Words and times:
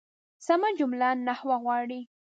سمه 0.47 0.69
جمله 0.79 1.07
نحوه 1.27 1.55
غواړي. 1.63 1.99